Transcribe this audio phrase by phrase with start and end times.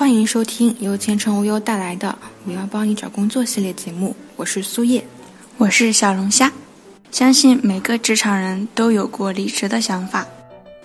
[0.00, 2.16] 欢迎收听由前程无忧带来的
[2.48, 5.04] “我要帮你找工作”系列节目，我是苏叶，
[5.58, 6.50] 我是小龙虾。
[7.10, 10.26] 相信每个职场人都有过离职的想法，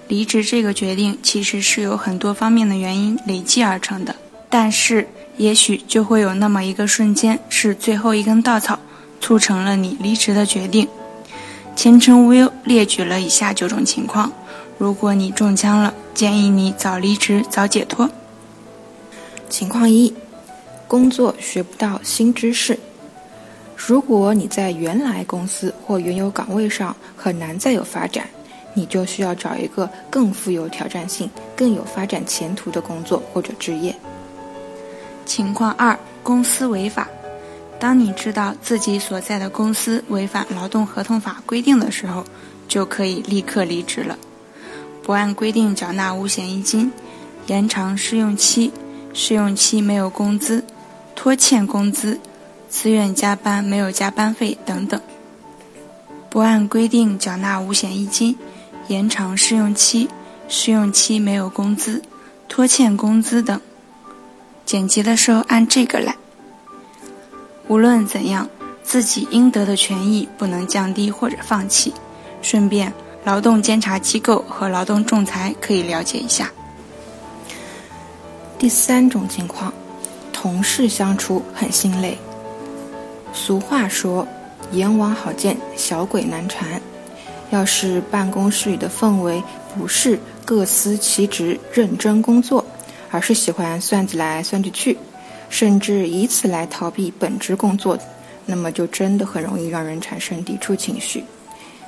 [0.10, 4.14] 离职这个决定其实是有很多方面的原因累积而成的，
[4.50, 5.08] 但是
[5.38, 8.78] 也许就会有那么一个瞬间是最后一根稻草，
[9.22, 10.86] 促成了你离职的决定。
[11.74, 14.30] 前程无忧列举了以下九种情况，
[14.78, 18.12] 如果你中枪了，建议你早离职早解脱。
[19.56, 20.14] 情况一，
[20.86, 22.78] 工作学不到新知识。
[23.78, 28.28] 如果你在原来公司或原有岗位上很难再有发展，
[28.74, 33.96] 你就需要找一个更富有挑战性、更有发展前途的工作或者职业。
[35.26, 37.08] 情况二，公司违法。
[37.80, 42.26] 当你知道自己所在的公司违反劳动合同法规定的时候，
[42.68, 44.20] 就可以立刻离职了。
[45.02, 46.92] 不按规定缴纳五险一金，
[47.48, 48.70] 延长试用期，
[49.18, 50.62] 试用期没有工资，
[51.16, 52.20] 拖欠工资，
[52.68, 55.00] 自愿加班没有加班费等等。
[56.30, 58.38] 不按规定缴纳五险一金，
[58.90, 60.10] 延长试用期，
[60.50, 62.02] 试用期没有工资，
[62.50, 63.62] 拖欠工资等。
[64.66, 66.14] 剪辑的时候按这个来。
[67.70, 68.50] 无论怎样，
[68.84, 71.94] 自己应得的权益不能降低或者放弃。
[72.42, 76.52] 顺便，劳动监察机构和劳动仲裁可以了解一下。
[78.58, 79.74] 第三种情况，
[80.32, 82.18] 同事相处很心累。
[83.34, 84.26] 俗话说
[84.72, 86.82] ：“阎王好见，小鬼难缠。”
[87.52, 89.44] 要是办公室里的氛围
[89.78, 92.66] 不是各司其职、认真工作，
[93.12, 94.98] 而是喜欢算计来算计去。
[95.48, 97.98] 甚至以此来逃避本职工作，
[98.46, 101.24] 那么就真的很容易让人产生抵触情绪。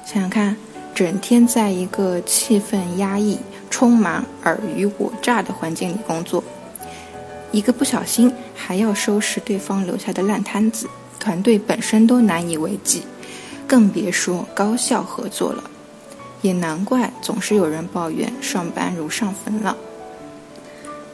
[0.06, 0.56] 想想看，
[0.94, 3.38] 整天在一个气氛压抑、
[3.70, 6.42] 充满尔虞我诈的环境里工作，
[7.52, 10.88] 一个不小心还要收拾对方留下的烂摊子，
[11.20, 13.03] 团队本身都难以为继，
[13.67, 15.63] 更别说高效合作了。
[16.41, 19.75] 也难怪总是有人抱怨上班如上坟了。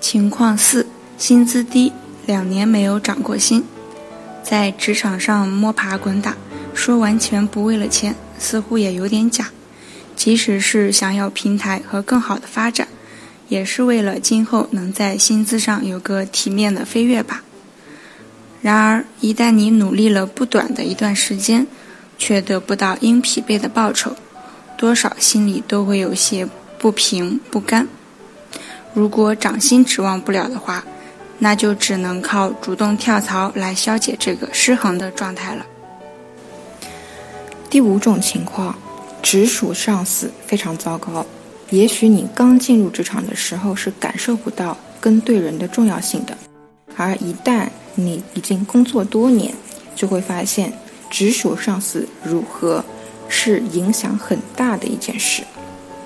[0.01, 1.91] 情况四：薪资低。
[2.25, 3.65] 两年没有涨过薪，
[4.41, 6.37] 在职场上摸爬滚打，
[6.73, 9.51] 说完全不为了钱，似乎也有点假。
[10.15, 12.87] 即使是想要平台和更好的发展，
[13.53, 17.43] 也是为了今后能在薪资上有个体面的飞跃吧。
[18.63, 21.67] 然而，一旦你努力了不短的一段时间，
[22.17, 24.15] 却得不到应匹配的报酬，
[24.75, 26.49] 多少心里都会有些
[26.79, 27.87] 不平不甘。
[28.95, 30.83] 如果涨薪指望不了的话，
[31.37, 35.63] 那就只能靠主动跳槽来消解这个失衡的状态了。
[37.69, 38.75] 第五种情况，
[39.21, 41.23] 直属上司非常糟糕。
[41.69, 46.37] 也许你刚进入职场的时候是感受不到跟对人的重要性的，
[46.95, 49.53] 而一旦你已经工作多年，
[49.95, 50.73] 就会发现
[51.09, 52.83] 直属上司如何
[53.27, 55.43] 是影响很大的一件事。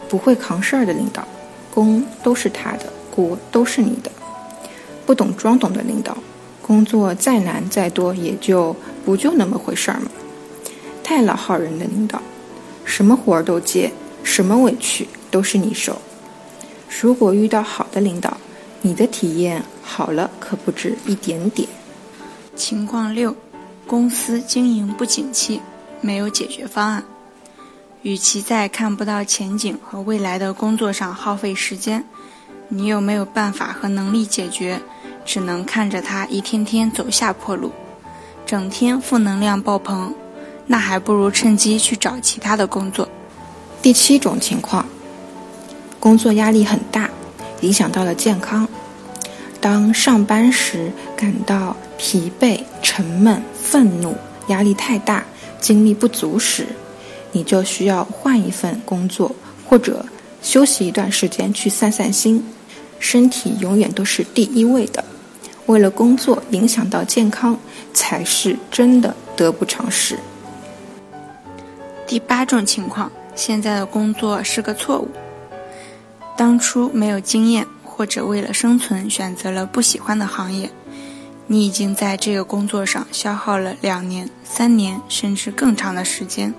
[0.07, 1.27] 不会扛事儿的领导，
[1.73, 4.09] 功都是他的，锅都是你的。
[5.05, 6.17] 不懂装懂的领导，
[6.61, 8.73] 工作再难再多，也就
[9.05, 10.09] 不就那么回事儿嘛。
[11.03, 12.21] 太老好人的领导，
[12.85, 13.91] 什么活儿都接，
[14.23, 16.01] 什么委屈都是你受。
[17.01, 18.37] 如果遇到好的领导，
[18.81, 21.67] 你的体验好了可不止一点点。
[22.55, 23.35] 情况六，
[23.85, 25.61] 公司经营不景气，
[26.01, 27.03] 没有解决方案。
[28.03, 32.05] 与其在看不到前景和未来的工作上耗费时间，
[32.69, 34.79] 你又没有办法和能力解决？
[35.25, 37.73] 只能看着他一天天走下坡路，
[38.45, 40.15] 整天负能量爆棚，
[40.67, 43.09] 那还不如趁机去找其他的工作。
[43.81, 44.85] 第七种情况，
[46.07, 47.09] 工作压力很大，
[47.59, 48.65] 影响到了健康。
[49.59, 54.15] 当上班时感到疲惫、沉闷、愤怒、
[54.47, 55.25] 压力太大、
[55.59, 56.65] 精力不足时，
[57.33, 59.35] 你就需要换一份工作，
[59.67, 60.05] 或者
[60.41, 62.41] 休息一段时间去散散心。
[62.99, 65.03] 身体永远都是第一位的。
[65.65, 67.59] 为了工作影响到健康，
[67.93, 70.17] 才是真的得不偿失。
[72.07, 75.09] 第八种情况，现在的工作是个错误。
[76.37, 80.69] 当初没有经验，或者为了生存选择了不喜欢的行业，
[81.47, 86.53] 你已经在这个工作上消耗了两年、三年，甚至更长的时间。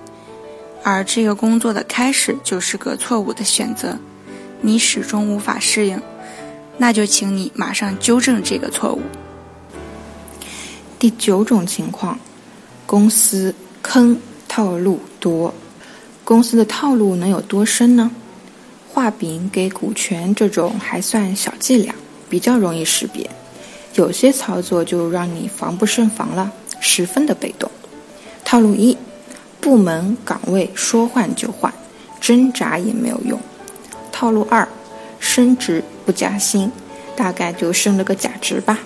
[0.83, 3.97] 而这个工作的开始就是个错误的选择，
[4.59, 6.01] 你始终无法适应。
[6.77, 9.01] 那就请你马上纠正这个错误。
[10.97, 12.19] 第九种情况，
[12.85, 15.53] 公司坑套路多，
[16.25, 18.11] 公司的套路能有多深呢？
[18.99, 21.95] 画饼给股权这种还算小伎俩，
[22.29, 23.29] 比较容易识别；
[23.93, 26.51] 有些操作就让你防不胜防了，
[26.81, 27.71] 十分的被动。
[28.43, 28.97] 套路一：
[29.61, 31.73] 部门岗位说换就换，
[32.19, 33.39] 挣扎也没有用。
[34.11, 34.67] 套路二：
[35.17, 36.69] 升职不加薪，
[37.15, 38.79] 大概就升了个假职吧。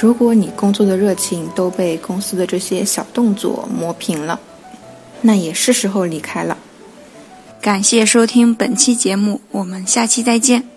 [0.00, 4.40] 如果你工作的热情都被公司的这些小动作磨平了，
[5.20, 6.58] 那也是时候离开了。
[7.62, 10.71] 感谢收听本期节目，我们下期再见。